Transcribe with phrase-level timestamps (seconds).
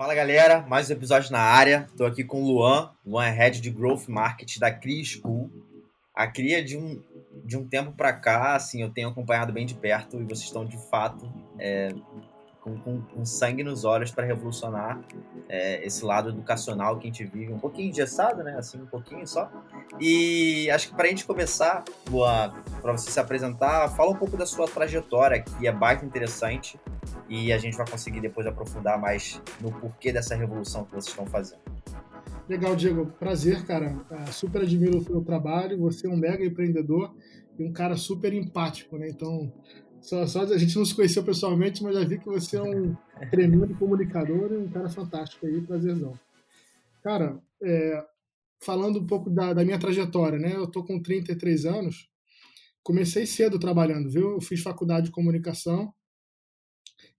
[0.00, 1.86] Fala galera, mais um episódio na área.
[1.90, 5.50] Estou aqui com o Luan, Luan é Head de Growth Market da Cria School.
[6.16, 7.02] A Cria de um,
[7.44, 10.64] de um tempo para cá, assim, eu tenho acompanhado bem de perto e vocês estão
[10.64, 11.90] de fato é,
[12.60, 15.00] com, com, com, sangue nos olhos para revolucionar
[15.48, 18.56] é, esse lado educacional que a gente vive um pouquinho engessado, né?
[18.58, 19.50] Assim, um pouquinho só.
[19.98, 22.52] E acho que para a gente começar, Luan,
[22.82, 26.78] para você se apresentar, fala um pouco da sua trajetória, que é baita interessante
[27.28, 31.26] e a gente vai conseguir depois aprofundar mais no porquê dessa revolução que vocês estão
[31.26, 31.60] fazendo.
[32.48, 33.06] Legal, Diego.
[33.06, 33.96] Prazer, cara.
[34.10, 35.78] É, super admiro o seu trabalho.
[35.78, 37.14] Você é um mega empreendedor
[37.56, 39.08] e um cara super empático, né?
[39.08, 39.52] Então,
[40.00, 42.96] só, só a gente não se conheceu pessoalmente, mas já vi que você é um
[43.30, 45.60] tremendo comunicador e um cara fantástico aí.
[45.60, 46.18] Prazerzão.
[47.02, 48.04] Cara, é,
[48.62, 50.54] falando um pouco da, da, minha trajetória, né?
[50.54, 52.08] Eu tô com 33 anos.
[52.82, 54.32] Comecei cedo trabalhando, viu?
[54.32, 55.92] Eu fiz faculdade de comunicação.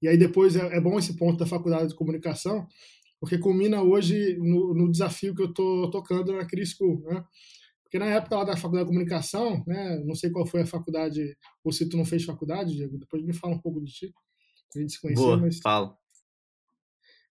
[0.01, 2.67] E aí depois é, é bom esse ponto da faculdade de comunicação,
[3.19, 7.23] porque culmina hoje no, no desafio que eu estou tocando na Cris School, né?
[7.91, 11.37] Porque na época lá da faculdade de comunicação, né, não sei qual foi a faculdade,
[11.61, 14.13] ou se tu não fez faculdade, Diego, depois me fala um pouco de ti,
[14.73, 15.21] a gente se conhecer.
[15.21, 15.59] Boa, mas...
[15.59, 15.93] fala.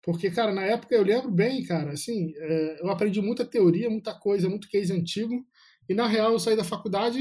[0.01, 4.15] Porque, cara, na época eu lembro bem, cara, assim, é, eu aprendi muita teoria, muita
[4.15, 5.45] coisa, muito case antigo,
[5.87, 7.19] e na real eu saí da faculdade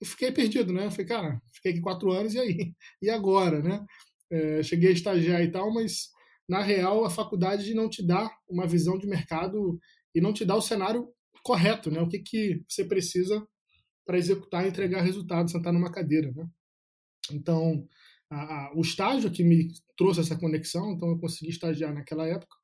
[0.00, 0.86] e fiquei perdido, né?
[0.86, 2.72] Eu falei, cara, fiquei aqui quatro anos e aí?
[3.02, 3.84] E agora, né?
[4.30, 6.10] É, cheguei a estagiar e tal, mas
[6.48, 9.76] na real, a faculdade não te dá uma visão de mercado
[10.14, 11.08] e não te dá o cenário
[11.42, 12.00] correto, né?
[12.00, 13.46] O que, que você precisa
[14.04, 16.48] para executar e entregar resultado, sentar numa cadeira, né?
[17.32, 17.86] Então,
[18.30, 22.56] a, a, o estágio que me trouxe essa conexão, então eu consegui estagiar naquela época.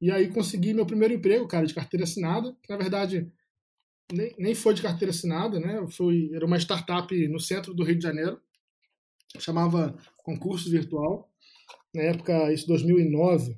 [0.00, 3.30] E aí consegui meu primeiro emprego, cara, de carteira assinada, que na verdade
[4.12, 5.86] nem, nem foi de carteira assinada, né?
[5.90, 8.40] Foi, era uma startup no centro do Rio de Janeiro,
[9.38, 11.30] chamava Concurso Virtual
[11.94, 13.56] na época, isso 2009,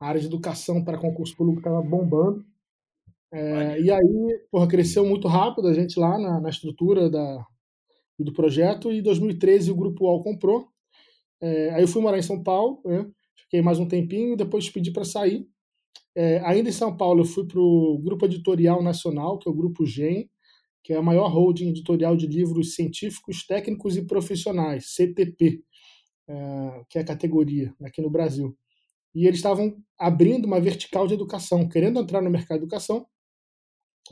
[0.00, 2.44] a área de educação para concurso público estava bombando.
[3.32, 7.44] É, e aí, porra, cresceu muito rápido a gente lá na, na estrutura da,
[8.18, 10.68] do projeto, e em 2013 o Grupo UOL comprou.
[11.40, 13.06] É, aí eu fui morar em São Paulo, né?
[13.36, 15.46] fiquei mais um tempinho, depois pedi para sair.
[16.14, 19.54] É, ainda em São Paulo, eu fui para o Grupo Editorial Nacional, que é o
[19.54, 20.28] Grupo GEM,
[20.82, 25.62] que é a maior holding editorial de livros científicos, técnicos e profissionais, CTP.
[26.28, 28.54] Eh, que é a categoria aqui no Brasil.
[29.14, 33.06] E eles estavam abrindo uma vertical de educação, querendo entrar no mercado de educação.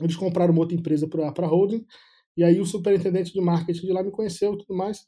[0.01, 1.85] Eles compraram uma outra empresa para holding,
[2.35, 5.05] e aí o superintendente de marketing de lá me conheceu e tudo mais.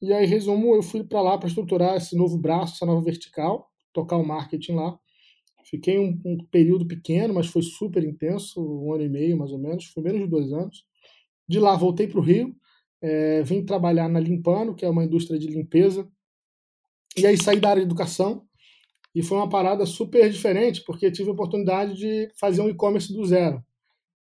[0.00, 3.70] E aí, resumo, eu fui para lá para estruturar esse novo braço, essa nova vertical,
[3.92, 4.98] tocar o marketing lá.
[5.64, 9.58] Fiquei um, um, período pequeno, mas foi super intenso, um ano e meio mais ou
[9.58, 10.84] menos, foi menos de dois anos.
[11.48, 12.54] De lá voltei para o Rio,
[13.00, 16.08] é, vim trabalhar na Limpano, que é uma indústria de limpeza,
[17.16, 18.42] e aí saí da área de educação
[19.14, 23.24] e foi uma parada super diferente, porque tive a oportunidade de fazer um e-commerce do
[23.24, 23.62] zero.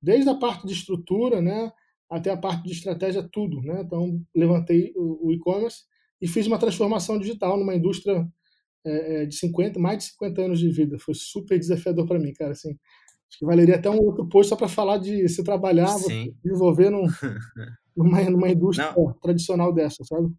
[0.01, 1.71] Desde a parte de estrutura, né,
[2.09, 3.61] até a parte de estratégia, tudo.
[3.61, 3.81] Né?
[3.81, 5.83] Então, levantei o, e-commerce
[6.21, 8.27] e fiz uma transformação digital numa indústria
[8.85, 10.97] é, é de 50, mais de 50 anos de vida.
[10.99, 12.51] Foi super desafiador para mim, cara.
[12.51, 15.93] Assim, acho que valeria até um outro post só para falar de se trabalhar,
[16.43, 17.05] desenvolver num,
[17.95, 19.13] numa, numa indústria Não.
[19.21, 20.33] tradicional dessa, sabe?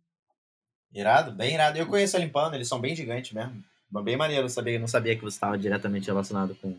[0.93, 1.79] Irado, bem irado.
[1.79, 3.63] Eu conheço a Limpando, eles são bem gigantes mesmo.
[4.03, 6.75] Bem maneiro, sabia, não sabia que você estava diretamente relacionado com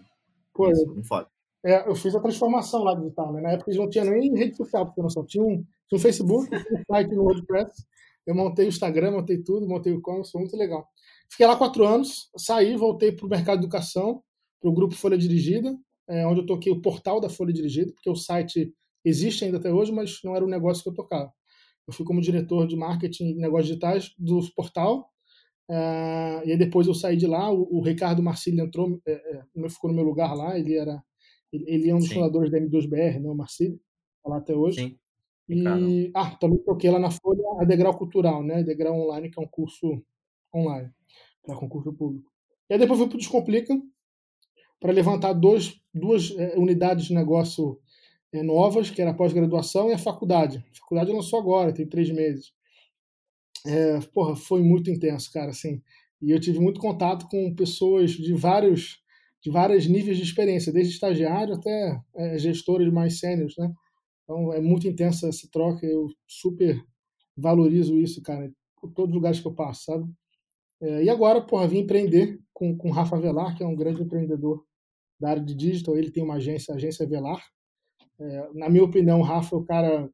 [0.54, 1.30] Pô, isso, com foto.
[1.66, 3.42] É, eu fiz a transformação lá digital, né?
[3.42, 6.00] Na época eles não tinham nem rede social, porque não só tinha um, tinha um
[6.00, 7.86] Facebook, um site no WordPress.
[8.26, 10.88] Eu montei o Instagram, montei tudo, montei o e-commerce, foi muito legal.
[11.30, 14.24] Fiquei lá quatro anos, saí, voltei para o mercado de educação,
[14.62, 15.76] para o grupo Folha Dirigida,
[16.08, 19.72] é, onde eu toquei o portal da Folha Dirigida, porque o site existe ainda até
[19.72, 21.32] hoje, mas não era o negócio que eu tocava.
[21.90, 25.10] Eu fui como diretor de marketing e negócios digitais do portal.
[25.68, 27.52] Uh, e aí depois eu saí de lá.
[27.52, 30.58] O, o Ricardo Marcílio entrou, é, é, ficou no meu lugar lá.
[30.58, 31.04] Ele era,
[31.52, 32.16] ele é um dos Sim.
[32.16, 33.80] fundadores da M2BR, né, o Marcílio,
[34.24, 34.82] tá lá até hoje.
[34.82, 35.00] Sim.
[35.50, 38.62] E ah, também toquei lá na Folha a Degrau Cultural, né?
[38.62, 40.00] Degrau Online, que é um curso
[40.54, 40.92] online
[41.44, 42.32] para concurso público.
[42.70, 43.82] E aí depois fui para o Descomplica
[44.80, 47.80] para levantar dois, duas é, unidades de negócio
[48.32, 50.64] é, novas, que era a pós-graduação e a faculdade.
[50.72, 52.54] A faculdade lançou agora, tem três meses.
[53.66, 55.82] É, porra, foi muito intenso, cara, assim.
[56.22, 59.02] E eu tive muito contato com pessoas de vários
[59.42, 63.72] de vários níveis de experiência, desde estagiário até é, gestores mais sêniores, né?
[64.24, 66.84] Então é muito intensa essa troca, eu super
[67.36, 70.06] valorizo isso, cara, em todos os lugares que eu passo, sabe?
[70.82, 74.04] É, e agora, porra, vim empreender com, com o Rafa Velar, que é um grande
[74.04, 74.64] empreendedor
[75.20, 77.42] da área de digital, ele tem uma agência, a agência Velar,
[78.20, 80.10] é, na minha opinião, o Rafa é o cara,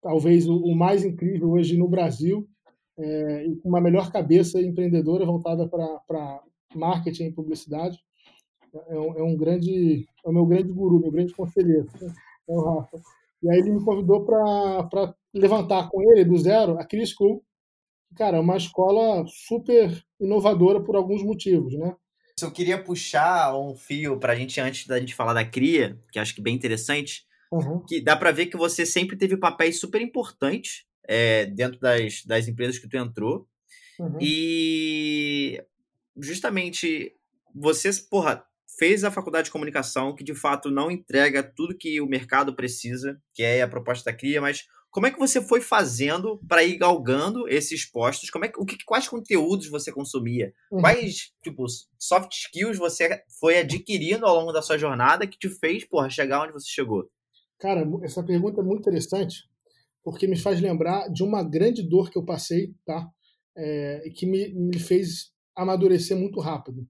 [0.00, 2.48] talvez o, o mais incrível hoje no Brasil,
[2.96, 6.42] é, com uma melhor cabeça empreendedora voltada para
[6.74, 7.98] marketing e publicidade.
[8.72, 12.60] É um, é um grande, é o meu grande guru, meu grande conselheiro, é o
[12.60, 13.00] Rafa.
[13.42, 17.42] E aí ele me convidou para levantar com ele, do zero, a Cria School.
[18.16, 21.96] Cara, é uma escola super inovadora por alguns motivos, né?
[22.42, 26.18] Eu queria puxar um fio para a gente, antes da gente falar da Cria, que
[26.18, 27.80] acho que bem interessante, uhum.
[27.86, 32.48] que dá para ver que você sempre teve papéis super importantes é, dentro das, das
[32.48, 33.46] empresas que tu entrou.
[33.98, 34.18] Uhum.
[34.20, 35.62] E
[36.16, 37.14] justamente
[37.54, 38.44] você, porra,
[38.80, 43.20] fez a faculdade de comunicação, que de fato não entrega tudo que o mercado precisa,
[43.34, 46.78] que é a proposta da CRIA, mas como é que você foi fazendo para ir
[46.78, 48.30] galgando esses postos?
[48.30, 50.54] Como é que, o que, quais conteúdos você consumia?
[50.72, 50.80] Uhum.
[50.80, 51.66] Quais tipo,
[51.98, 56.42] soft skills você foi adquirindo ao longo da sua jornada que te fez porra, chegar
[56.42, 57.06] onde você chegou?
[57.58, 59.44] Cara, essa pergunta é muito interessante,
[60.02, 63.06] porque me faz lembrar de uma grande dor que eu passei, tá?
[63.54, 66.88] É, que me, me fez amadurecer muito rápido.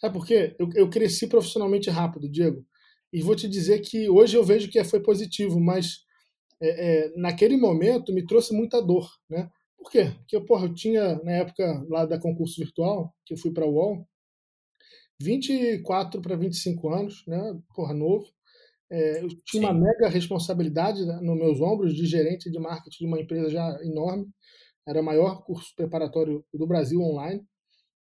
[0.00, 0.54] Sabe por quê?
[0.58, 2.64] Eu, eu cresci profissionalmente rápido, Diego.
[3.12, 6.04] E vou te dizer que hoje eu vejo que foi positivo, mas
[6.60, 9.50] é, é, naquele momento me trouxe muita dor, né?
[9.76, 10.12] Por quê?
[10.18, 13.72] Porque porra, eu tinha, na época lá da concurso virtual, que eu fui para o
[13.72, 14.06] UOL,
[15.20, 17.58] 24 para 25 anos, né?
[17.74, 18.26] Porra, novo.
[18.90, 19.68] É, eu tinha Sim.
[19.68, 23.78] uma mega responsabilidade né, nos meus ombros de gerente de marketing de uma empresa já
[23.82, 24.26] enorme.
[24.86, 27.44] Era o maior curso preparatório do Brasil online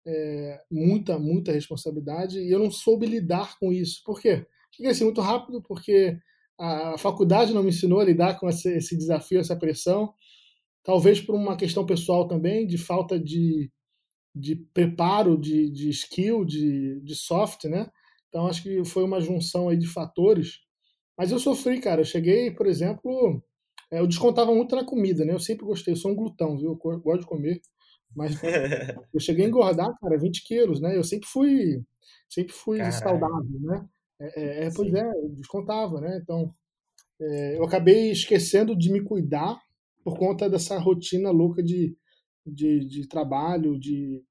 [0.05, 4.01] é, muita, muita responsabilidade e eu não soube lidar com isso.
[4.03, 4.45] Por quê?
[4.71, 6.17] Cheguei assim muito rápido, porque
[6.59, 10.13] a faculdade não me ensinou a lidar com esse, esse desafio, essa pressão.
[10.83, 13.71] Talvez por uma questão pessoal também, de falta de,
[14.35, 17.89] de preparo, de, de skill, de, de soft, né?
[18.29, 20.59] Então acho que foi uma junção aí de fatores.
[21.17, 22.01] Mas eu sofri, cara.
[22.01, 23.41] Eu cheguei, por exemplo,
[23.91, 25.33] é, eu descontava muito na comida, né?
[25.33, 26.71] Eu sempre gostei, eu sou um glutão, viu?
[26.83, 27.61] Eu gosto de comer.
[28.15, 28.35] Mas
[29.13, 30.95] eu cheguei a engordar, cara, 20 quilos, né?
[30.97, 31.83] Eu sempre fui,
[32.29, 32.99] sempre fui Caralho.
[32.99, 33.85] saudável, né?
[34.19, 36.19] É, é, é pois é, eu descontava, né?
[36.21, 36.53] Então,
[37.19, 39.59] é, eu acabei esquecendo de me cuidar
[40.03, 41.95] por conta dessa rotina louca de,
[42.45, 44.23] de, de trabalho, de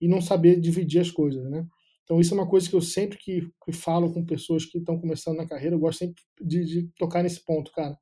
[0.00, 1.66] e não saber dividir as coisas, né?
[2.04, 4.98] Então isso é uma coisa que eu sempre que, que falo com pessoas que estão
[4.98, 7.96] começando na carreira, eu gosto sempre de, de, tocar nesse ponto, cara,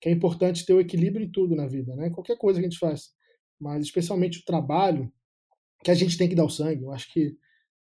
[0.00, 2.10] que é importante ter o equilíbrio em tudo na vida, né?
[2.10, 3.10] Qualquer coisa que a gente faz
[3.60, 5.12] mas especialmente o trabalho,
[5.82, 6.82] que a gente tem que dar o sangue.
[6.82, 7.36] Eu acho que,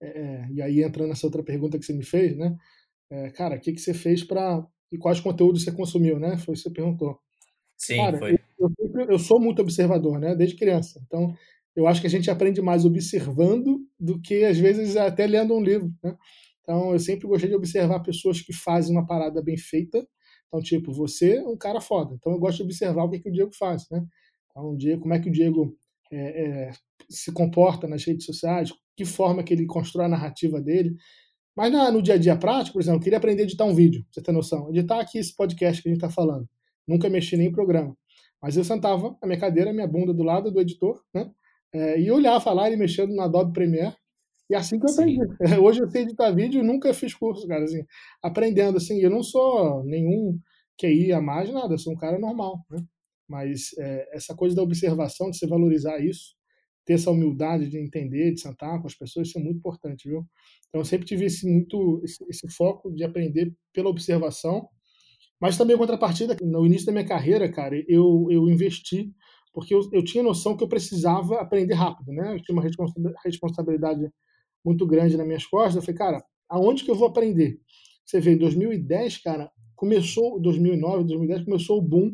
[0.02, 2.56] é, é, e aí entrando nessa outra pergunta que você me fez, né?
[3.10, 4.66] É, cara, o que, que você fez para.
[4.92, 6.38] E quais conteúdos você consumiu, né?
[6.38, 7.20] Foi isso que você perguntou.
[7.78, 8.40] Sim, cara, foi.
[8.58, 10.36] Eu, eu, eu, sou muito observador, né?
[10.36, 11.02] Desde criança.
[11.06, 11.36] Então,
[11.76, 15.62] eu acho que a gente aprende mais observando do que, às vezes, até lendo um
[15.62, 16.18] livro, né?
[16.62, 20.06] Então, eu sempre gostei de observar pessoas que fazem uma parada bem feita.
[20.48, 22.16] Então, tipo, você é um cara foda.
[22.16, 24.06] Então, eu gosto de observar o que, que o Diego faz, né?
[24.78, 25.76] Diego, como é que o Diego
[26.12, 26.72] é, é,
[27.10, 30.96] se comporta nas redes sociais, que forma que ele constrói a narrativa dele.
[31.56, 33.76] Mas na, no dia a dia prático, por exemplo, eu queria aprender a editar um
[33.76, 34.70] vídeo, pra você ter noção.
[34.70, 36.48] Editar aqui esse podcast que a gente está falando.
[36.88, 37.96] Nunca mexi nem em programa.
[38.42, 41.30] Mas eu sentava na minha cadeira, minha bunda do lado do editor, né?
[41.74, 43.96] É, e olhava lá ele mexendo no Adobe Premiere.
[44.50, 45.20] E assim que eu aprendi.
[45.62, 47.84] Hoje eu sei editar vídeo, nunca fiz curso, cara, assim,
[48.24, 49.00] aprendendo assim.
[49.00, 50.40] Eu não sou nenhum
[50.80, 52.80] QI a mais, nada, eu sou um cara normal, né?
[53.28, 56.36] Mas é, essa coisa da observação, de você valorizar isso,
[56.86, 60.26] ter essa humildade de entender, de sentar com as pessoas, isso é muito importante, viu?
[60.70, 64.70] Então, eu sempre tive esse, muito, esse, esse foco de aprender pela observação,
[65.40, 69.14] mas também, contrapartida, no início da minha carreira, cara, eu, eu investi,
[69.54, 72.34] porque eu, eu tinha noção que eu precisava aprender rápido, né?
[72.34, 72.64] Eu tinha uma
[73.24, 74.10] responsabilidade
[74.64, 75.76] muito grande nas minhas costas.
[75.76, 77.60] Eu falei, cara, aonde que eu vou aprender?
[78.06, 82.14] Você vê, em 2010, cara, começou, 2009, 2010, começou o boom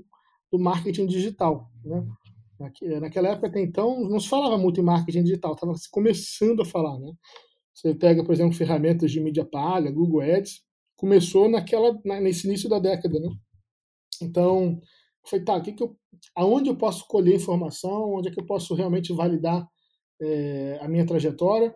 [0.54, 1.68] do marketing digital.
[1.84, 2.06] Né?
[3.02, 7.00] Naquela época, até então, não se falava muito em marketing digital, estava começando a falar.
[7.00, 7.12] Né?
[7.74, 10.62] Você pega, por exemplo, ferramentas de mídia paga, Google Ads,
[10.96, 13.20] começou naquela, nesse início da década.
[13.20, 13.30] Né?
[14.22, 14.80] Então,
[15.28, 15.98] foi tá, que que eu,
[16.36, 19.68] aonde eu posso colher informação, onde é que eu posso realmente validar
[20.22, 21.76] é, a minha trajetória.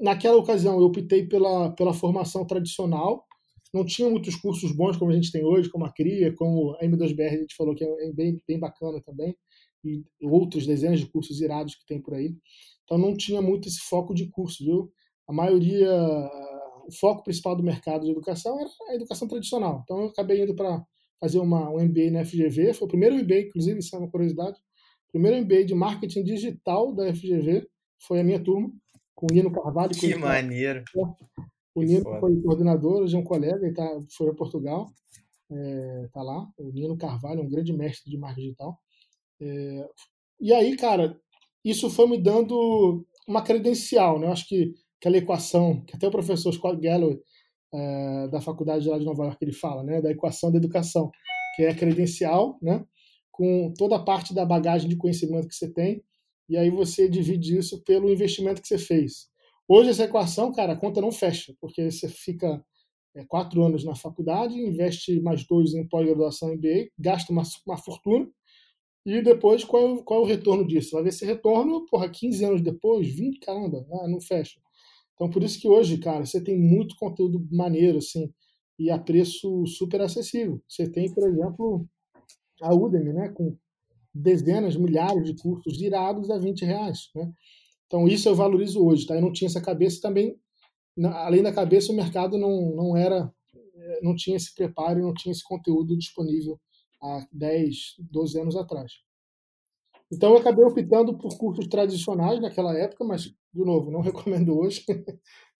[0.00, 3.26] Naquela ocasião, eu optei pela, pela formação tradicional,
[3.74, 6.84] não tinha muitos cursos bons como a gente tem hoje, como a CRIA, como a
[6.84, 9.36] M2BR, a gente falou que é bem, bem bacana também,
[9.84, 12.36] e outros dezenas de cursos irados que tem por aí.
[12.84, 14.92] Então não tinha muito esse foco de curso, viu?
[15.28, 15.90] A maioria,
[16.86, 19.80] o foco principal do mercado de educação era a educação tradicional.
[19.82, 20.80] Então eu acabei indo para
[21.20, 24.56] fazer uma, um MBA na FGV, foi o primeiro MBA, inclusive, isso é uma curiosidade,
[25.08, 27.66] o primeiro MBA de marketing digital da FGV
[28.06, 28.70] foi a minha turma,
[29.14, 29.90] com o Nino Carvalho.
[29.90, 30.84] Que maneiro!
[31.74, 34.86] O Nino foi coordenador, hoje é um colega, ele tá, foi a Portugal,
[35.50, 36.46] é, tá lá.
[36.58, 38.78] O Nino Carvalho, um grande mestre de marketing digital.
[39.40, 39.88] É,
[40.40, 41.18] e aí, cara,
[41.64, 44.26] isso foi me dando uma credencial, né?
[44.26, 47.20] Eu acho que aquela equação que até o professor Scott Galloway
[47.74, 51.10] é, da faculdade lá de Nova York ele fala, né, da equação da educação,
[51.56, 52.84] que é credencial, né,
[53.32, 56.02] com toda a parte da bagagem de conhecimento que você tem,
[56.48, 59.28] e aí você divide isso pelo investimento que você fez.
[59.66, 62.62] Hoje essa equação, cara, a conta não fecha, porque você fica
[63.16, 68.28] é, quatro anos na faculdade, investe mais dois em pós-graduação MBA, gasta uma, uma fortuna,
[69.06, 70.92] e depois qual, qual é o retorno disso?
[70.92, 74.60] Vai ver esse retorno, porra, 15 anos depois, 20, caramba, ah, não fecha.
[75.14, 78.32] Então por isso que hoje, cara, você tem muito conteúdo maneiro, assim,
[78.78, 80.60] e a preço super acessível.
[80.68, 81.86] Você tem, por exemplo,
[82.60, 83.56] a Udemy, né, com
[84.14, 87.32] dezenas, milhares de cursos irados a 20 reais, né?
[87.94, 89.14] Então isso eu valorizo hoje, tá?
[89.14, 90.36] Eu não tinha essa cabeça também,
[91.12, 95.30] além da cabeça o mercado não, não era, eh, não tinha esse preparo, não tinha
[95.30, 96.60] esse conteúdo disponível
[97.00, 98.94] há 10, 12 anos atrás.
[100.12, 104.84] Então eu acabei optando por cursos tradicionais naquela época, mas, de novo, não recomendo hoje,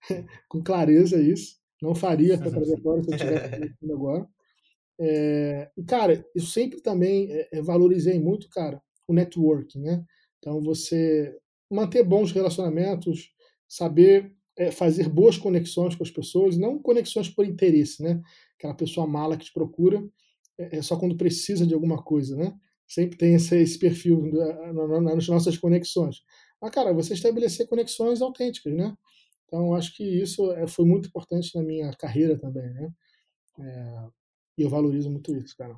[0.49, 1.55] com clareza isso.
[1.81, 4.27] Não faria essa trajetória se eu tivesse agora.
[4.99, 10.03] É, e, cara, eu sempre também é, valorizei muito, cara, o networking, né?
[10.39, 11.33] Então, você
[11.69, 13.31] manter bons relacionamentos,
[13.67, 18.21] saber é, fazer boas conexões com as pessoas, não conexões por interesse, né?
[18.57, 20.03] Aquela pessoa mala que te procura
[20.57, 22.57] é, é só quando precisa de alguma coisa, né?
[22.87, 24.21] Sempre tem esse, esse perfil
[25.01, 26.21] nas nossas conexões.
[26.61, 28.95] Mas, cara, você estabelecer conexões autênticas, né?
[29.45, 32.93] Então, acho que isso é, foi muito importante na minha carreira também, né?
[33.59, 34.07] É,
[34.57, 35.77] e eu valorizo muito isso, cara.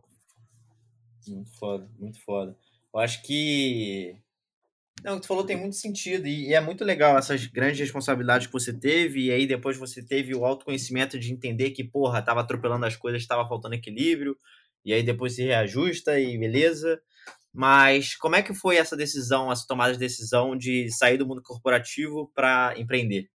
[1.27, 2.57] Muito foda, muito foda.
[2.93, 4.15] Eu acho que.
[5.07, 6.27] Não, o que tu falou tem muito sentido.
[6.27, 9.27] E, e é muito legal essas grandes responsabilidades que você teve.
[9.27, 13.25] E aí depois você teve o autoconhecimento de entender que, porra, tava atropelando as coisas,
[13.25, 14.37] tava faltando equilíbrio.
[14.83, 17.01] E aí depois se reajusta e beleza.
[17.53, 21.41] Mas como é que foi essa decisão, essa tomada de decisão de sair do mundo
[21.41, 23.29] corporativo para empreender?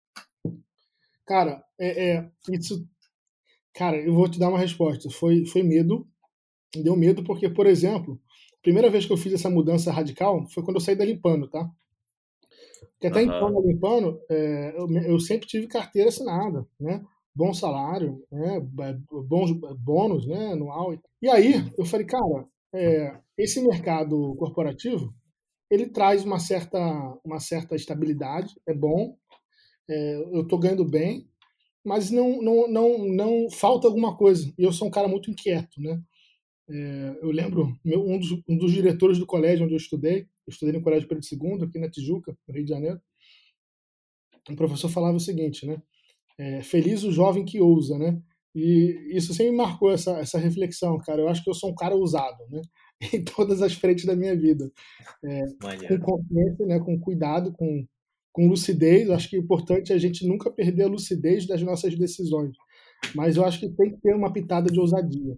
[1.26, 2.86] Cara, é, é, isso
[3.74, 5.10] Cara, eu vou te dar uma resposta.
[5.10, 6.06] Foi, foi medo.
[6.76, 8.20] Deu medo porque, por exemplo,
[8.62, 11.70] primeira vez que eu fiz essa mudança radical foi quando eu saí da Limpano, tá?
[12.94, 13.26] Porque até uhum.
[13.26, 17.04] então, na Limpano, é, eu, eu, sempre tive carteira assinada, né?
[17.34, 18.60] Bom salário, né?
[19.10, 20.52] bons bônus né?
[20.52, 20.94] anual.
[21.22, 25.14] E aí, eu falei, cara, é, esse mercado corporativo,
[25.70, 26.80] ele traz uma certa,
[27.24, 29.16] uma certa estabilidade, é bom,
[29.90, 31.28] é, eu estou ganhando bem,
[31.84, 34.54] mas não, não, não, não falta alguma coisa.
[34.58, 36.00] E eu sou um cara muito inquieto, né?
[36.74, 40.52] É, eu lembro, meu, um, dos, um dos diretores do colégio onde eu estudei, eu
[40.52, 43.02] estudei no Colégio Pedro II, aqui na Tijuca, no Rio de Janeiro,
[44.50, 45.82] o professor falava o seguinte, né?
[46.38, 48.22] É, feliz o jovem que ousa, né?
[48.56, 51.22] E isso sempre me marcou essa, essa reflexão, cara.
[51.22, 52.62] Eu acho que eu sou um cara ousado, né?
[53.14, 54.72] Em todas as frentes da minha vida.
[55.24, 55.46] É,
[55.88, 56.80] com consciência, né?
[56.80, 57.86] com cuidado, com,
[58.32, 59.08] com lucidez.
[59.08, 62.56] Eu acho que é importante a gente nunca perder a lucidez das nossas decisões.
[63.16, 65.38] Mas eu acho que tem que ter uma pitada de ousadia.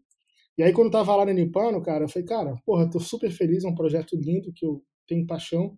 [0.57, 3.63] E aí, quando eu tava lá na cara, eu falei, cara, porra, tô super feliz,
[3.63, 5.77] é um projeto lindo que eu tenho paixão,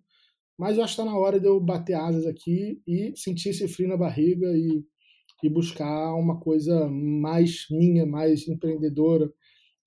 [0.58, 3.66] mas eu acho que tá na hora de eu bater asas aqui e sentir esse
[3.68, 4.84] frio na barriga e,
[5.42, 9.32] e buscar uma coisa mais minha, mais empreendedora.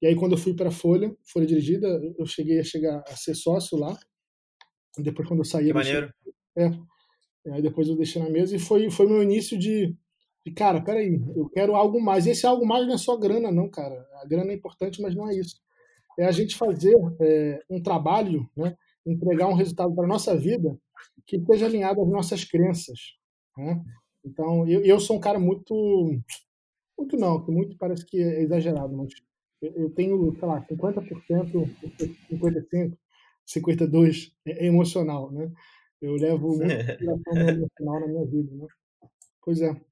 [0.02, 3.36] E aí, quando eu fui para Folha, Folha Dirigida, eu cheguei a chegar a ser
[3.36, 3.98] sócio lá.
[4.98, 5.68] Depois, quando eu saí...
[5.68, 6.12] Que maneiro.
[6.58, 6.72] É,
[7.52, 9.96] Aí depois eu deixei na mesa e foi, foi meu início de,
[10.46, 12.26] de, cara, peraí, eu quero algo mais.
[12.26, 14.08] E esse algo mais não é só grana, não, cara.
[14.22, 15.60] A grana é importante, mas não é isso.
[16.18, 20.78] É a gente fazer é, um trabalho, né, entregar um resultado para a nossa vida
[21.26, 23.00] que esteja alinhado às nossas crenças.
[23.58, 23.82] Né?
[24.26, 25.74] Então, eu, eu sou um cara muito.
[26.98, 29.14] Muito não, que muito parece que é exagerado, mas
[29.62, 31.06] eu, eu tenho, sei lá, 50%,
[32.30, 32.98] 55%,
[33.48, 35.52] 52% é, é emocional, né?
[36.02, 36.64] Eu levo muito
[37.02, 38.68] emocional na minha vida, né?
[39.42, 39.89] Pois é.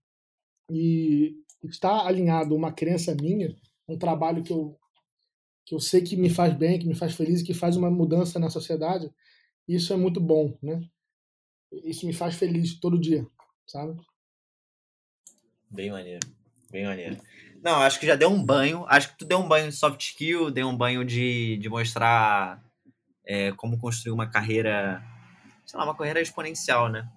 [0.69, 3.55] E está alinhado uma crença minha,
[3.87, 4.77] um trabalho que eu
[5.65, 8.39] que eu sei que me faz bem, que me faz feliz, que faz uma mudança
[8.39, 9.11] na sociedade,
[9.67, 10.79] isso é muito bom, né?
[11.83, 13.27] Isso me faz feliz todo dia,
[13.67, 13.99] sabe?
[15.69, 16.25] Bem maneiro,
[16.71, 17.17] bem maneiro.
[17.61, 18.85] Não, acho que já deu um banho.
[18.87, 22.63] Acho que tu deu um banho de soft skill, deu um banho de, de mostrar
[23.25, 25.03] é, como construir uma carreira
[25.67, 27.07] sei lá, uma carreira exponencial, né?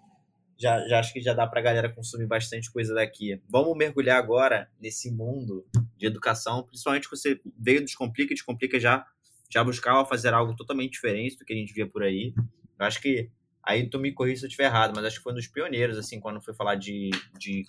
[0.61, 3.41] Já, já acho que já dá pra galera consumir bastante coisa daqui.
[3.49, 9.07] Vamos mergulhar agora nesse mundo de educação, principalmente que você veio do Descomplica, Descomplica já,
[9.51, 12.35] já buscava fazer algo totalmente diferente do que a gente via por aí.
[12.79, 13.31] Eu acho que,
[13.63, 15.97] aí tu me corrija se eu estiver errado, mas acho que foi um dos pioneiros,
[15.97, 17.65] assim, quando foi falar de, de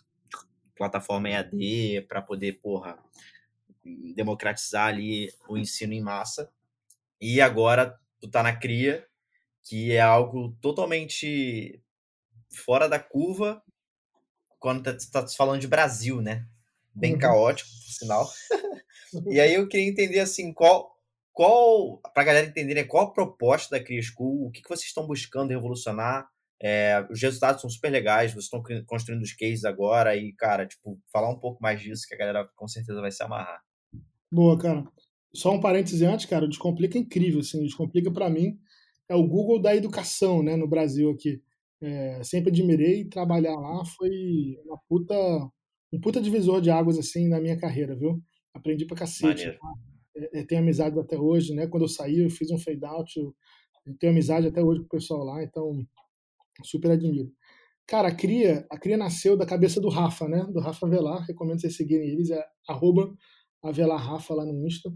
[0.75, 2.97] plataforma EAD para poder, porra,
[4.15, 6.51] democratizar ali o ensino em massa.
[7.21, 9.07] E agora tu tá na cria
[9.63, 11.81] que é algo totalmente
[12.51, 13.61] fora da curva,
[14.59, 16.45] quando tá, tá falando de Brasil, né?
[16.93, 17.19] Bem uhum.
[17.19, 18.29] caótico, por sinal.
[19.27, 20.91] e aí eu queria entender assim, qual,
[21.31, 24.69] qual para a galera entender né, qual a proposta da Cria School, o que, que
[24.69, 26.27] vocês estão buscando revolucionar.
[26.63, 30.99] É, os resultados são super legais, vocês estão construindo os cases agora e, cara, tipo,
[31.11, 33.61] falar um pouco mais disso que a galera com certeza vai se amarrar.
[34.31, 34.83] Boa, cara.
[35.33, 38.59] Só um parêntese antes, cara, o Descomplica é incrível, assim, o Descomplica para mim
[39.11, 41.41] é o Google da educação, né, no Brasil aqui.
[41.81, 45.15] É, sempre admirei trabalhar lá foi uma puta,
[45.91, 48.21] um puta divisor de águas assim na minha carreira, viu?
[48.53, 49.47] Aprendi pra cacete.
[50.15, 51.67] É, é, tenho amizade até hoje, né?
[51.67, 53.33] Quando eu saí, eu fiz um fade out, eu
[53.97, 55.85] tenho amizade até hoje com o pessoal lá, então
[56.63, 57.31] super admiro.
[57.87, 60.45] Cara, a Cria, a Cria nasceu da cabeça do Rafa, né?
[60.51, 63.13] Do Rafa Velar, recomendo vocês seguirem eles, é arroba
[63.63, 64.91] Avelar Rafa lá no Insta.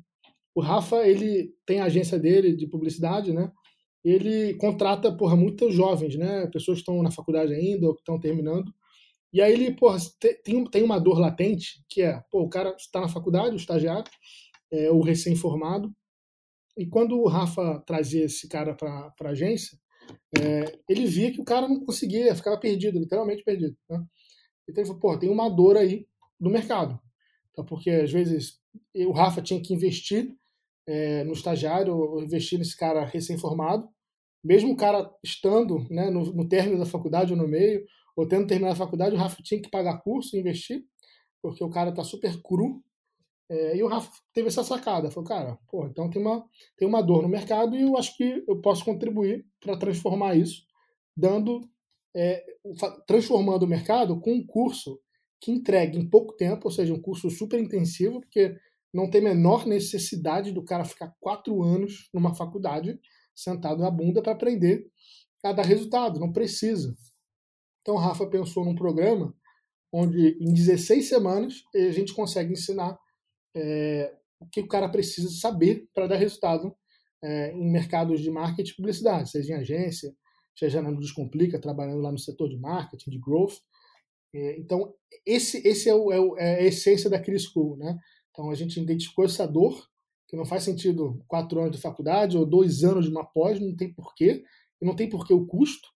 [0.55, 3.51] O Rafa, ele tem a agência dele de publicidade, né?
[4.11, 6.47] Ele contrata, porra, muitos jovens, né?
[6.47, 8.73] Pessoas que estão na faculdade ainda ou que estão terminando.
[9.33, 9.97] E aí ele, porra,
[10.43, 14.09] tem, tem uma dor latente, que é, pô, o cara está na faculdade, o estagiário,
[14.71, 15.93] é, o recém-formado,
[16.77, 19.77] e quando o Rafa trazia esse cara para a agência,
[20.37, 23.75] é, ele via que o cara não conseguia, ficava perdido, literalmente perdido.
[23.89, 24.03] Né?
[24.67, 26.05] Então ele falou, pô, tem uma dor aí
[26.39, 26.99] no mercado.
[27.51, 28.59] Então, porque às vezes
[28.93, 30.35] o Rafa tinha que investir
[30.87, 33.87] é, no estagiário, ou investir nesse cara recém-formado,
[34.45, 37.83] mesmo o cara estando né, no, no término da faculdade ou no meio,
[38.15, 40.83] ou tendo terminado a faculdade, o Rafa tinha que pagar curso e investir,
[41.41, 42.83] porque o cara está super cru.
[43.49, 46.45] É, e o Rafa teve essa sacada, falou, cara, pô, então tem uma,
[46.77, 50.63] tem uma dor no mercado e eu acho que eu posso contribuir para transformar isso,
[51.15, 51.61] dando,
[52.15, 52.43] é,
[53.07, 54.99] transformando o mercado com um curso
[55.39, 58.55] que entregue em pouco tempo, ou seja, um curso super intensivo, porque
[58.93, 62.99] não tem menor necessidade do cara ficar quatro anos numa faculdade
[63.35, 64.87] sentado na bunda para aprender
[65.43, 66.95] a dar resultado, não precisa.
[67.81, 69.35] Então, Rafa pensou num programa
[69.91, 72.97] onde em 16 semanas a gente consegue ensinar
[73.55, 76.75] é, o que o cara precisa saber para dar resultado
[77.23, 80.15] é, em mercados de marketing e publicidade, seja em agência,
[80.55, 83.55] seja na Descomplica, trabalhando lá no setor de marketing, de growth.
[84.33, 84.93] É, então,
[85.25, 87.77] esse, esse é, o, é, é, a essência da Cris School.
[87.77, 87.97] Né?
[88.31, 89.87] Então, a gente identificou essa dor,
[90.27, 93.75] que não faz sentido quatro anos de faculdade ou dois anos de uma pós, não
[93.75, 94.43] tem porquê,
[94.81, 95.87] e não tem porquê o custo.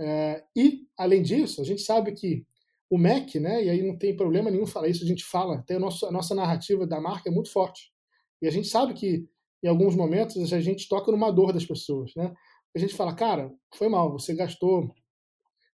[0.00, 2.44] É, e, além disso, a gente sabe que
[2.90, 5.76] o MEC, né, e aí não tem problema nenhum falar isso, a gente fala, até
[5.76, 7.92] a nossa, a nossa narrativa da marca é muito forte.
[8.40, 9.28] E a gente sabe que,
[9.62, 12.12] em alguns momentos, a gente toca numa dor das pessoas.
[12.14, 12.32] Né?
[12.74, 14.94] A gente fala, cara, foi mal, você gastou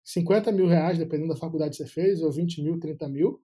[0.04, 3.42] 50 mil reais, dependendo da faculdade que você fez, ou 20 mil, 30 mil,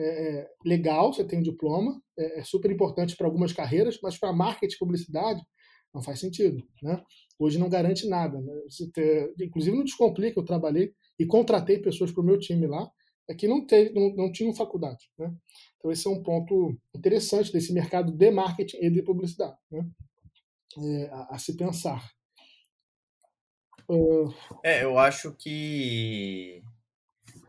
[0.00, 4.18] é, é, legal, você tem um diploma, é, é super importante para algumas carreiras, mas
[4.18, 5.42] para marketing e publicidade
[5.92, 6.62] não faz sentido.
[6.82, 7.02] Né?
[7.38, 8.40] Hoje não garante nada.
[8.40, 8.52] Né?
[8.94, 12.90] Ter, inclusive no Descomplica eu trabalhei e contratei pessoas para o meu time lá,
[13.28, 15.10] é que não, teve, não, não tinham faculdade.
[15.18, 15.30] Né?
[15.76, 19.86] Então esse é um ponto interessante desse mercado de marketing e de publicidade, né?
[20.78, 22.08] É, a, a, se pensar.
[24.62, 26.62] É, eu acho que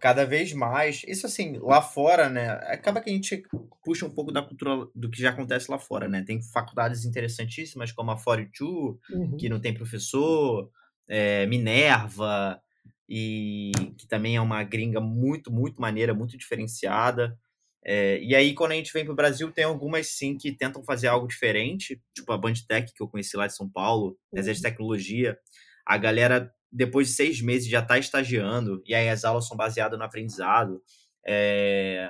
[0.02, 1.04] cada vez mais.
[1.08, 2.50] Isso assim, lá fora, né?
[2.50, 3.44] Acaba que a gente
[3.86, 6.24] puxa um pouco da cultura do que já acontece lá fora, né?
[6.26, 9.38] Tem faculdades interessantíssimas como a 42, uhum.
[9.38, 10.70] que não tem professor,
[11.08, 12.60] é, Minerva,
[13.08, 17.38] e que também é uma gringa muito, muito maneira, muito diferenciada.
[17.86, 20.84] É, e aí, quando a gente vem para o Brasil, tem algumas sim que tentam
[20.84, 24.42] fazer algo diferente, tipo a Bandtech, que eu conheci lá de São Paulo, uhum.
[24.42, 25.38] de Tecnologia.
[25.86, 29.98] A galera depois de seis meses já está estagiando, e aí as aulas são baseadas
[30.00, 30.82] no aprendizado.
[31.28, 32.10] É...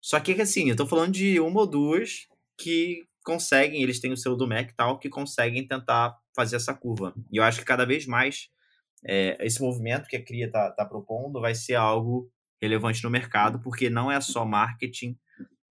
[0.00, 2.26] Só que, assim, eu estou falando de uma ou duas
[2.58, 6.74] que conseguem, eles têm o selo do MEC e tal, que conseguem tentar fazer essa
[6.74, 7.14] curva.
[7.30, 8.48] E eu acho que cada vez mais
[9.04, 13.60] é, esse movimento que a CRIA está tá propondo vai ser algo relevante no mercado,
[13.60, 15.18] porque não é só marketing,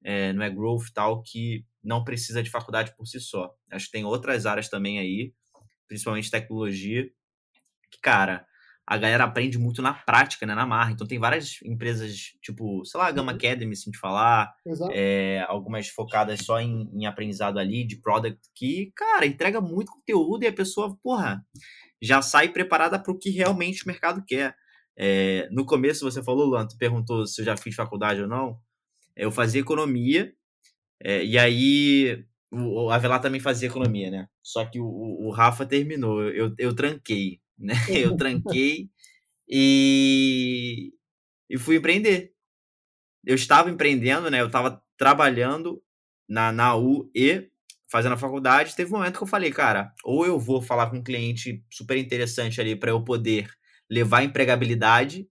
[0.03, 3.53] é, não é growth tal, que não precisa de faculdade por si só.
[3.71, 5.33] Acho que tem outras áreas também aí,
[5.87, 7.09] principalmente tecnologia,
[7.91, 8.45] que, cara,
[8.89, 10.91] a galera aprende muito na prática, né, na marra.
[10.91, 13.37] Então tem várias empresas, tipo, sei lá, a Gama uhum.
[13.37, 14.51] Academy, assim, de falar,
[14.91, 20.43] é, algumas focadas só em, em, aprendizado ali, de product, que, cara, entrega muito conteúdo
[20.43, 21.45] e a pessoa, porra,
[22.01, 24.55] já sai preparada para o que realmente o mercado quer.
[24.97, 28.57] É, no começo você falou, Luan, tu perguntou se eu já fiz faculdade ou não.
[29.15, 30.33] Eu fazia economia,
[30.99, 34.27] é, e aí o, Avelar também fazia economia, né?
[34.41, 37.73] Só que o, o Rafa terminou, eu, eu tranquei né?
[37.89, 38.89] Eu tranquei
[39.47, 40.93] e,
[41.49, 42.33] e fui empreender.
[43.25, 44.41] Eu estava empreendendo, né?
[44.41, 45.81] Eu estava trabalhando
[46.27, 47.49] na, na U e
[47.89, 48.75] fazendo a faculdade.
[48.75, 51.97] Teve um momento que eu falei, cara, ou eu vou falar com um cliente super
[51.97, 53.49] interessante ali para eu poder
[53.89, 55.27] levar empregabilidade,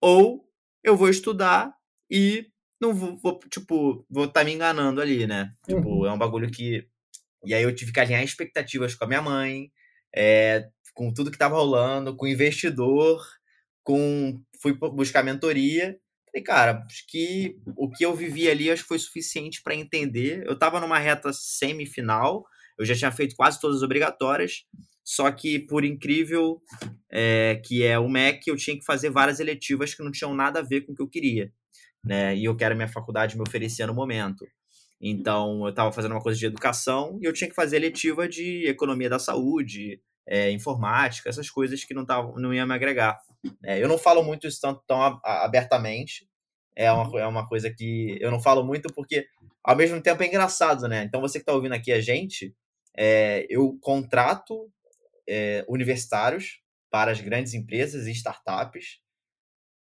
[0.00, 0.46] ou
[0.84, 1.74] eu vou estudar
[2.10, 2.46] e
[2.80, 5.52] não vou, vou tipo, vou estar tá me enganando ali, né?
[5.66, 6.06] Tipo, uhum.
[6.06, 6.86] é um bagulho que.
[7.44, 9.70] E aí eu tive que alinhar expectativas com a minha mãe,
[10.14, 13.24] é, com tudo que tava rolando, com investidor,
[13.84, 14.40] com.
[14.60, 15.96] Fui buscar mentoria.
[16.32, 20.44] Falei, cara, acho que o que eu vivi ali acho que foi suficiente para entender.
[20.46, 22.44] Eu tava numa reta semifinal,
[22.78, 24.64] eu já tinha feito quase todas as obrigatórias,
[25.04, 26.60] só que, por incrível
[27.12, 30.60] é, que é o MEC, eu tinha que fazer várias eletivas que não tinham nada
[30.60, 31.52] a ver com o que eu queria
[32.06, 32.36] né?
[32.36, 34.46] E eu quero minha faculdade me oferecer no momento.
[35.00, 38.66] Então, eu estava fazendo uma coisa de educação e eu tinha que fazer letiva de
[38.66, 43.20] economia da saúde, é, informática, essas coisas que não, tavam, não iam me agregar.
[43.62, 46.28] É, eu não falo muito isso tanto tão abertamente.
[46.74, 49.26] É uma, é uma coisa que eu não falo muito porque,
[49.62, 51.04] ao mesmo tempo, é engraçado, né?
[51.04, 52.54] Então, você que está ouvindo aqui a gente,
[52.96, 54.70] é, eu contrato
[55.28, 56.60] é, universitários
[56.90, 59.00] para as grandes empresas e startups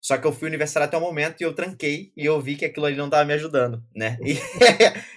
[0.02, 2.66] só que eu fui universitário até o momento e eu tranquei e eu vi que
[2.66, 4.18] aquilo ali não estava me ajudando, né?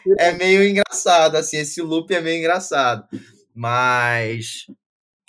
[0.07, 3.09] E é, meio engraçado, assim, esse loop é meio engraçado.
[3.55, 4.67] Mas.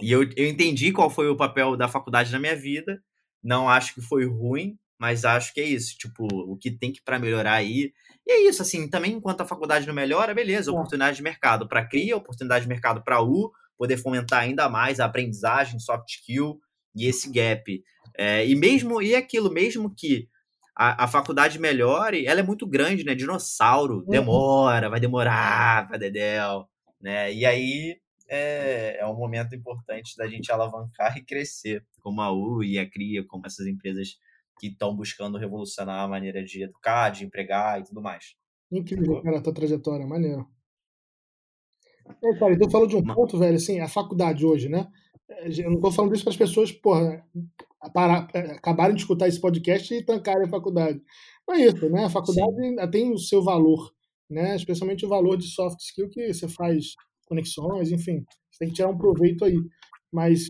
[0.02, 3.02] E eu, eu entendi qual foi o papel da faculdade na minha vida.
[3.44, 5.98] Não acho que foi ruim, mas acho que é isso.
[5.98, 7.94] Tipo, o que tem que para melhorar aí.
[8.28, 11.86] E é isso, assim, também enquanto a faculdade não melhora, beleza, oportunidade de mercado para
[11.86, 16.60] CRIA, oportunidade de mercado para U, poder fomentar ainda mais a aprendizagem, soft skill
[16.96, 17.84] e esse gap.
[18.18, 20.28] É, e mesmo e aquilo, mesmo que
[20.76, 23.14] a, a, faculdade melhore, ela é muito grande, né?
[23.16, 24.10] Dinossauro, uhum.
[24.10, 26.68] demora, vai demorar, vai dedéu,
[27.00, 27.34] né?
[27.34, 32.64] E aí é, é um momento importante da gente alavancar e crescer, como a U
[32.64, 34.18] e a CRIA, como essas empresas
[34.60, 38.36] que estão buscando revolucionar a maneira de educar, de empregar e tudo mais.
[38.72, 40.48] Incrível, cara, a tua trajetória, maneiro.
[42.24, 44.88] É, cara, então falou de um ponto, velho, assim, a faculdade hoje, né?
[45.30, 47.26] É, eu não estou falando isso para as pessoas, porra,
[47.94, 51.02] parar, é, acabarem de escutar esse podcast e trancarem a faculdade.
[51.48, 52.06] Não é isso, né?
[52.06, 52.92] A faculdade Sim.
[52.92, 53.92] tem o seu valor,
[54.30, 54.56] né?
[54.56, 58.90] Especialmente o valor de soft skill que você faz conexões, enfim, você tem que tirar
[58.90, 59.58] um proveito aí.
[60.12, 60.48] Mas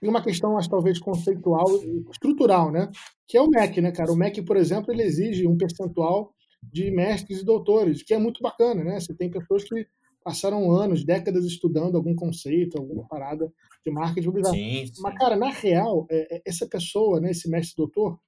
[0.00, 1.66] tem uma questão, acho talvez conceitual,
[2.10, 2.90] estrutural, né?
[3.26, 4.12] Que é o MEC, né, cara?
[4.12, 6.32] O MEC, por exemplo, ele exige um percentual
[6.62, 9.00] de mestres e doutores, que é muito bacana, né?
[9.00, 9.86] Você tem pessoas que
[10.22, 13.52] passaram anos, décadas estudando algum conceito, alguma parada
[13.84, 15.02] de marketing Sim, sim.
[15.02, 18.18] Mas, cara, na real, é, é, essa pessoa, né, esse mestre doutor,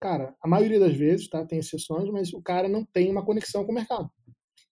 [0.00, 3.64] cara, a maioria das vezes, tá, tem exceções, mas o cara não tem uma conexão
[3.64, 4.08] com o mercado.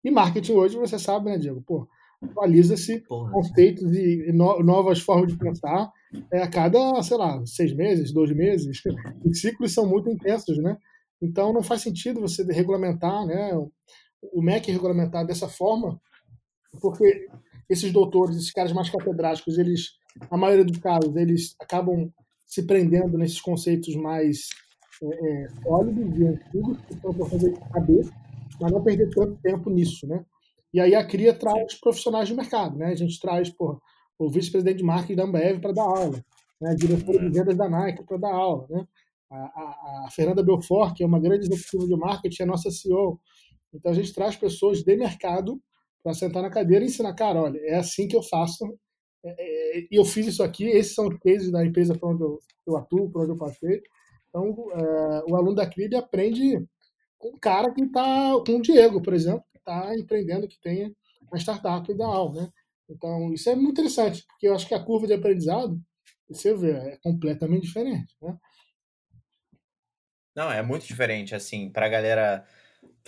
[0.04, 1.62] E marketing hoje, você sabe, né, Diego?
[1.62, 1.88] Pô,
[2.22, 5.92] atualiza-se conceitos e no, novas formas de pensar
[6.32, 8.82] é, a cada, sei lá, seis meses, dois meses.
[9.26, 10.78] Os ciclos são muito intensos, né?
[11.22, 13.52] Então não faz sentido você regulamentar, né?
[14.34, 16.00] O MEC regulamentar dessa forma,
[16.82, 17.28] porque
[17.70, 19.92] esses doutores, esses caras mais catedráticos, eles,
[20.32, 22.12] na maioria dos casos, eles acabam
[22.46, 24.50] se prendendo nesses conceitos mais
[25.04, 28.12] é, é, sólidos e antigos, que são para fazer cabeça,
[28.62, 30.24] mas não perder tanto tempo nisso, né?
[30.76, 32.88] E aí a CRIA traz profissionais de mercado, né?
[32.88, 33.80] A gente traz porra,
[34.20, 36.22] o vice-presidente de marketing da Ambev para dar aula,
[36.60, 36.72] né?
[36.72, 38.86] a diretora de vendas da Nike para dar aula, né?
[39.32, 43.18] A, a, a, Fernanda Belfort, que é uma grande executiva de marketing, é nossa CEO.
[43.74, 45.62] Então a gente traz pessoas de mercado
[46.04, 48.66] para sentar na cadeira e ensinar, cara, olha, é assim que eu faço,
[49.24, 52.22] é, é, e eu fiz isso aqui, esses são os cases da empresa para onde
[52.22, 53.82] eu, eu, atuo, para onde eu passei.
[54.28, 56.68] Então, é, o aluno da CRIB aprende
[57.18, 60.96] com um cara que está, com o Diego, por exemplo, está empreendendo, que tem
[61.32, 62.50] a startup aula, né?
[62.90, 65.80] Então, isso é muito interessante, porque eu acho que a curva de aprendizado,
[66.30, 68.38] você vê, é completamente diferente, né?
[70.36, 72.46] Não, é muito diferente, assim, para a galera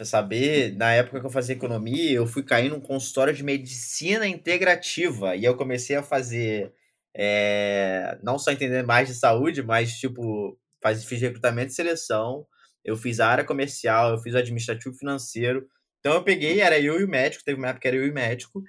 [0.05, 5.35] saber, na época que eu fazia economia, eu fui cair num consultório de medicina integrativa.
[5.35, 6.73] E eu comecei a fazer.
[7.19, 12.45] É, não só entender mais de saúde, mas, tipo, faz, fiz recrutamento e seleção.
[12.83, 15.67] Eu fiz a área comercial, eu fiz o administrativo financeiro.
[16.07, 18.09] Então eu peguei, era eu e o médico, teve uma época que era eu e
[18.09, 18.63] o médico.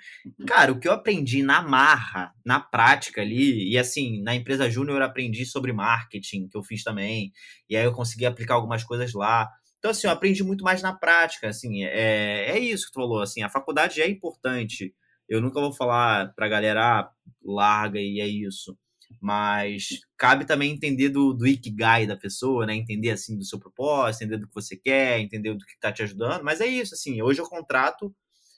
[0.45, 4.99] Cara, o que eu aprendi na marra, na prática ali, e assim, na empresa júnior
[4.99, 7.31] eu aprendi sobre marketing, que eu fiz também,
[7.71, 9.49] e aí eu consegui aplicar algumas coisas lá.
[9.79, 13.23] Então, assim, eu aprendi muito mais na prática, assim, é, é isso que tu falou,
[13.23, 14.93] assim, a faculdade é importante.
[15.29, 17.11] Eu nunca vou falar pra galera, ah,
[17.45, 18.77] larga e é isso.
[19.21, 22.75] Mas cabe também entender do, do ikigai da pessoa, né?
[22.75, 26.03] Entender, assim, do seu propósito, entender do que você quer, entender do que tá te
[26.03, 26.43] ajudando.
[26.45, 28.15] Mas é isso, assim, hoje eu contrato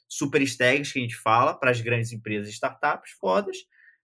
[0.09, 3.59] super stags que a gente fala para as grandes empresas startups fodas,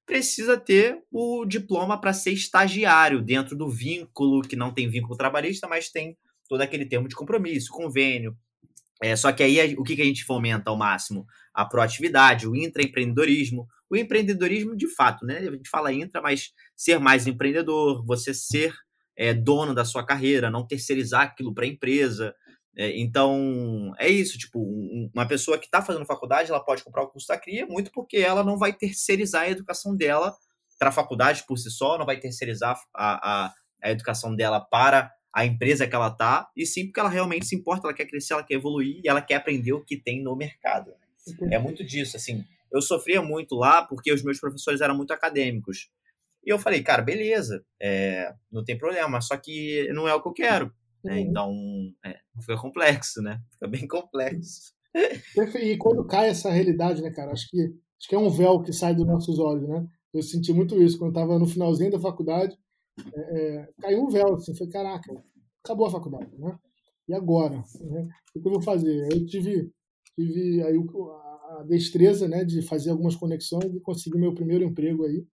[0.07, 5.67] precisa ter o diploma para ser estagiário dentro do vínculo, que não tem vínculo trabalhista,
[5.67, 6.17] mas tem
[6.49, 8.37] todo aquele termo de compromisso, convênio.
[9.03, 11.27] É, só que aí o que, que a gente fomenta ao máximo?
[11.53, 13.67] A proatividade, o intraempreendedorismo.
[13.91, 15.39] O empreendedorismo, de fato, né?
[15.39, 18.75] A gente fala intra, mas ser mais empreendedor, você ser
[19.17, 22.35] é, dono da sua carreira, não terceirizar aquilo para a empresa.
[22.77, 27.03] É, então, é isso, tipo, um, uma pessoa que está fazendo faculdade, ela pode comprar
[27.03, 30.37] o curso da CRIA, muito porque ela não vai terceirizar a educação dela
[30.79, 35.11] para a faculdade por si só, não vai terceirizar a, a, a educação dela para
[35.33, 38.35] a empresa que ela tá, e sim porque ela realmente se importa, ela quer crescer,
[38.35, 40.93] ela quer evoluir e ela quer aprender o que tem no mercado.
[41.51, 42.45] É muito disso, assim.
[42.73, 45.89] Eu sofria muito lá porque os meus professores eram muito acadêmicos.
[46.45, 50.29] E eu falei, cara, beleza, é, não tem problema, só que não é o que
[50.29, 50.73] eu quero.
[51.03, 51.21] Né?
[51.21, 51.53] Então,
[52.05, 53.41] é, fica complexo, né?
[53.53, 54.75] Fica bem complexo.
[55.61, 57.33] E quando cai essa realidade, né, cara?
[57.33, 59.87] Acho que, acho que é um véu que sai dos nossos olhos, né?
[60.13, 62.57] Eu senti muito isso quando estava no finalzinho da faculdade.
[63.15, 65.13] É, é, caiu um véu, assim, foi caraca,
[65.63, 66.59] acabou a faculdade, né?
[67.09, 67.57] E agora?
[67.57, 68.09] Né?
[68.35, 69.07] O que eu vou fazer?
[69.13, 69.71] Eu tive,
[70.15, 70.77] tive aí
[71.59, 75.25] a destreza, né, de fazer algumas conexões e conseguir meu primeiro emprego aí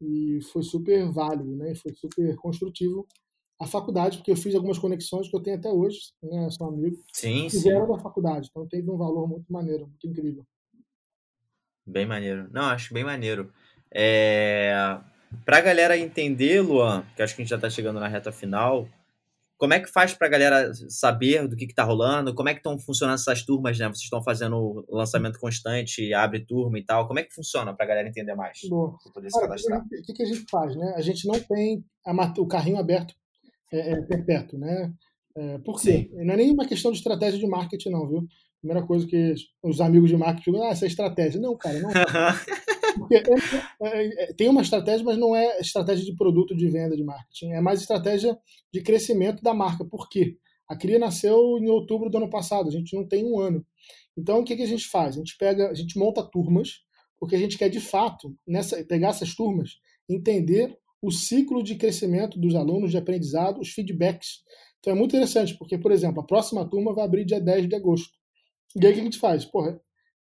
[0.00, 1.74] e foi super válido, né?
[1.74, 3.06] Foi super construtivo
[3.58, 6.48] a faculdade, porque eu fiz algumas conexões que eu tenho até hoje, né?
[6.50, 6.98] São amigos.
[7.12, 10.44] Sim, que vieram da faculdade, então teve um valor muito maneiro, muito incrível.
[11.86, 12.48] Bem maneiro.
[12.52, 13.50] Não, acho bem maneiro.
[13.90, 14.98] É...
[15.44, 18.88] Pra galera entender, Luan, que acho que a gente já tá chegando na reta final,
[19.58, 22.34] como é que faz para a galera saber do que está rolando?
[22.34, 23.86] Como é que estão funcionando essas turmas, né?
[23.86, 27.06] Vocês estão fazendo lançamento constante, abre turma e tal.
[27.06, 28.60] Como é que funciona para a galera entender mais?
[28.68, 28.96] Boa.
[29.14, 29.80] Poder se cadastrar.
[29.80, 30.94] O que, que, a gente faz, né?
[30.96, 33.14] A gente não tem a, o carrinho aberto
[33.72, 34.92] é, é, perpétuo, né?
[35.34, 36.08] É, por quê?
[36.10, 36.24] Sim.
[36.24, 38.26] Não é nem uma questão de estratégia de marketing, não, viu?
[38.60, 41.40] Primeira coisa que os amigos de marketing dizem, ah, essa é estratégia.
[41.40, 41.90] Não, cara, não.
[42.98, 43.22] Porque é,
[43.82, 47.52] é, é, tem uma estratégia, mas não é estratégia de produto de venda de marketing.
[47.52, 48.36] É mais estratégia
[48.72, 49.84] de crescimento da marca.
[49.84, 50.36] Por quê?
[50.68, 53.64] A Cria nasceu em outubro do ano passado, a gente não tem um ano.
[54.16, 55.14] Então, o que, que a gente faz?
[55.14, 56.80] A gente pega, a gente monta turmas,
[57.18, 59.72] porque a gente quer de fato nessa, pegar essas turmas,
[60.08, 64.40] entender o ciclo de crescimento dos alunos, de aprendizado, os feedbacks.
[64.80, 67.76] Então é muito interessante, porque, por exemplo, a próxima turma vai abrir dia 10 de
[67.76, 68.15] agosto.
[68.80, 69.44] E aí o que a gente faz?
[69.44, 69.80] Porra,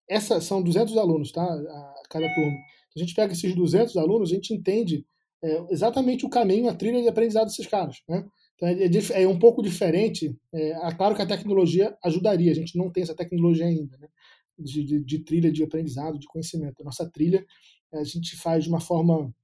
[0.08, 1.42] essa, são 200 alunos, tá?
[1.44, 2.58] A cada turma.
[2.94, 5.06] A gente pega esses 200 alunos, a gente entende
[5.42, 8.24] é, exatamente o caminho, a trilha de aprendizado desses caras, né?
[8.54, 10.36] Então é, é, é um pouco diferente.
[10.52, 14.08] É, claro que a tecnologia ajudaria, a gente não tem essa tecnologia ainda, né?
[14.58, 16.80] De, de, de trilha de aprendizado, de conhecimento.
[16.80, 17.44] A nossa trilha
[17.92, 19.34] a gente faz de uma forma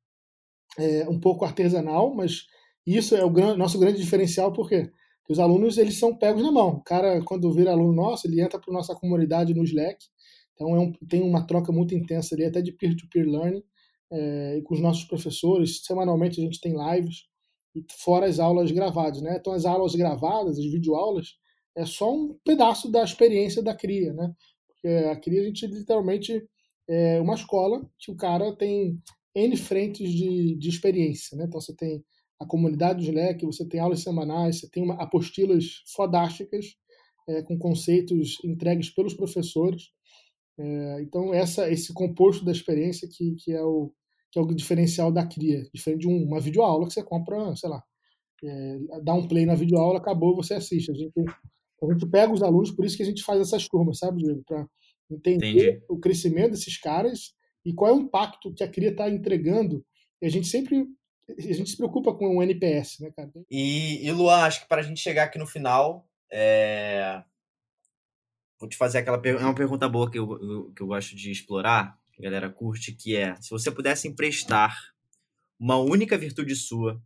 [0.79, 2.47] é, um pouco artesanal, mas
[2.87, 4.91] isso é o gran, nosso grande diferencial, porque
[5.29, 6.77] Porque os alunos eles são pegos na mão.
[6.77, 9.99] O cara, quando vira aluno nosso, ele entra para nossa comunidade no Slack,
[10.55, 13.62] então é um, tem uma troca muito intensa ali, até de peer-to-peer -peer learning,
[14.11, 15.83] é, com os nossos professores.
[15.85, 17.27] Semanalmente a gente tem lives,
[17.77, 19.21] e fora as aulas gravadas.
[19.21, 19.37] Né?
[19.38, 21.37] Então as aulas gravadas, as videoaulas,
[21.77, 24.14] é só um pedaço da experiência da CRIA.
[24.14, 24.33] Né?
[24.67, 26.43] Porque a CRIA a gente literalmente
[26.88, 28.99] é uma escola que o cara tem
[29.35, 31.37] N frentes de, de experiência.
[31.37, 31.45] Né?
[31.45, 32.03] Então você tem
[32.40, 36.77] a comunidade do Slack, você tem aulas semanais, você tem uma, apostilas fodásticas
[37.29, 39.90] é, com conceitos entregues pelos professores.
[40.59, 43.92] É, então, essa, esse composto da experiência que, que, é o,
[44.31, 47.83] que é o diferencial da cria, diferente de uma videoaula que você compra, sei lá,
[48.44, 50.90] é, dá um play na videoaula, acabou, você assiste.
[50.90, 51.20] A gente,
[51.83, 54.42] a gente pega os alunos, por isso que a gente faz essas turmas, sabe, Diego?
[54.46, 54.66] Para
[55.11, 55.85] entender Entendi.
[55.88, 57.33] o crescimento desses caras
[57.64, 59.85] e qual é o impacto que a cria está entregando.
[60.22, 60.87] E a gente sempre
[61.37, 63.31] a gente se preocupa com o NPS, né, cara?
[63.51, 67.23] E, e Luan, acho que para a gente chegar aqui no final, é...
[68.59, 69.21] Vou te fazer aquela.
[69.25, 72.93] É uma pergunta boa que eu, que eu gosto de explorar, que a galera curte,
[72.93, 74.77] que é: se você pudesse emprestar
[75.61, 77.01] uma única virtude sua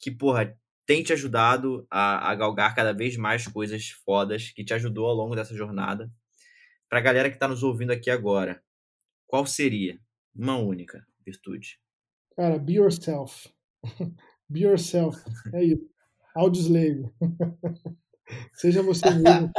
[0.00, 4.72] que, porra, tem te ajudado a, a galgar cada vez mais coisas fodas, que te
[4.72, 6.10] ajudou ao longo dessa jornada,
[6.88, 8.62] pra galera que tá nos ouvindo aqui agora,
[9.26, 10.00] qual seria
[10.34, 11.78] uma única virtude?
[12.38, 13.52] Cara, be yourself.
[14.48, 15.18] be yourself.
[15.52, 15.90] É isso.
[16.36, 17.12] Audioslave.
[18.54, 19.50] Seja você mesmo.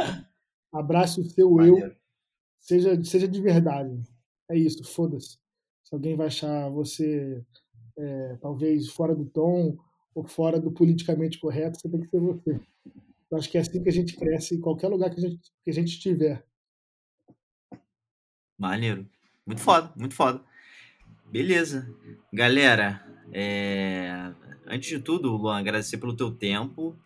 [0.72, 1.88] Abrace o seu Maneiro.
[1.88, 1.96] eu.
[2.58, 4.02] Seja, seja de verdade.
[4.50, 5.38] É isso, foda-se.
[5.84, 7.44] Se alguém vai achar você
[7.98, 9.76] é, talvez fora do tom
[10.14, 12.58] ou fora do politicamente correto, você tem que ser você.
[13.30, 15.52] Eu acho que é assim que a gente cresce em qualquer lugar que a gente,
[15.62, 16.46] que a gente estiver.
[18.56, 19.06] Maneiro.
[19.44, 20.42] Muito foda, muito foda.
[21.30, 21.88] Beleza.
[22.32, 24.32] Galera, é...
[24.66, 26.96] antes de tudo, Luan, agradecer pelo teu tempo.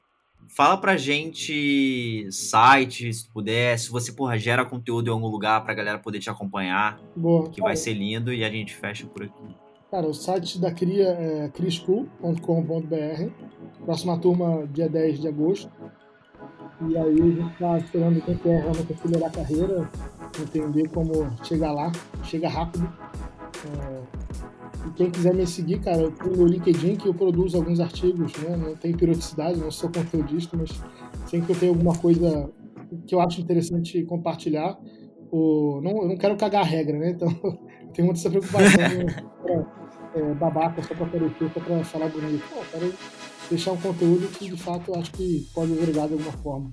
[0.48, 5.74] Fala pra gente site, se puder, se você, porra, gera conteúdo em algum lugar pra
[5.74, 7.00] galera poder te acompanhar.
[7.16, 7.48] Boa.
[7.50, 9.56] Que vai ser lindo e a gente fecha por aqui.
[9.90, 13.30] Cara, o site da CRIA é crischool.com.br.
[13.84, 15.70] Próxima turma, dia 10 de agosto.
[16.88, 19.90] E aí a gente tá esperando quem quer realmente acelerar a carreira,
[20.40, 21.12] entender como
[21.44, 21.92] chegar lá,
[22.24, 22.92] chega rápido.
[23.64, 28.32] É E quem quiser me seguir, cara, eu meu LinkedIn que eu produzo alguns artigos,
[28.38, 28.56] né?
[28.56, 30.70] Não tem periodicidade, não sou conteudista, mas
[31.26, 32.50] sempre que eu tenho alguma coisa
[33.06, 34.78] que eu acho interessante compartilhar,
[35.30, 35.80] o...
[35.82, 37.10] não, eu não quero cagar a regra, né?
[37.10, 37.28] Então,
[37.94, 38.78] tenho muita essa preocupação
[39.42, 39.66] pra,
[40.14, 42.44] é, babaca só pra aparecer, só pra falar bonito.
[42.50, 42.94] Pô, quero
[43.48, 46.72] deixar um conteúdo que, de fato, eu acho que pode agregar de alguma forma.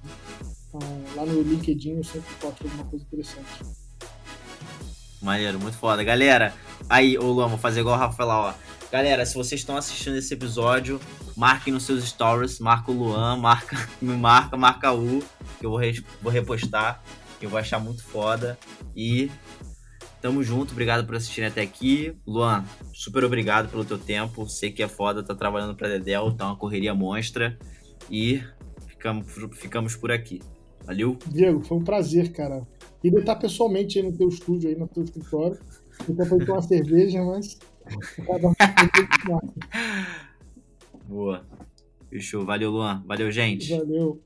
[0.67, 0.79] Então,
[1.15, 3.80] lá no LinkedIn eu sempre posto alguma coisa interessante.
[5.21, 6.03] Maneiro, muito foda.
[6.03, 6.53] Galera,
[6.89, 8.53] aí, ô Luan, vou fazer igual o Rafa lá, ó.
[8.91, 10.99] Galera, se vocês estão assistindo esse episódio,
[11.37, 15.23] marquem nos seus stories, marca o Luan, marca, me marca, marca o,
[15.59, 15.79] que eu vou,
[16.21, 17.01] vou repostar,
[17.39, 18.57] que eu vou achar muito foda.
[18.95, 19.31] E
[20.21, 22.15] tamo junto, obrigado por assistirem até aqui.
[22.25, 26.47] Luan, super obrigado pelo teu tempo, sei que é foda, tá trabalhando pra Dedel, tá
[26.47, 27.57] uma correria monstra.
[28.09, 28.43] E
[28.87, 30.41] ficamos, ficamos por aqui.
[30.85, 31.17] Valeu?
[31.27, 32.67] Diego, foi um prazer, cara.
[33.01, 35.57] Queria estar pessoalmente aí no teu estúdio, aí no teu escritório.
[35.99, 37.57] Até para tomar uma cerveja, mas.
[41.07, 41.45] Boa.
[42.09, 42.45] Fechou.
[42.45, 43.03] Valeu, Luan.
[43.05, 43.75] Valeu, gente.
[43.75, 44.21] Valeu.